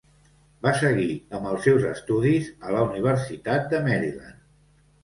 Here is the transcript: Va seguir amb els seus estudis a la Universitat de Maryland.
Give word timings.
Va 0.67 0.71
seguir 0.79 1.09
amb 1.39 1.51
els 1.51 1.63
seus 1.67 1.85
estudis 1.91 2.51
a 2.71 2.75
la 2.79 2.83
Universitat 2.89 3.73
de 3.77 3.85
Maryland. 3.91 4.47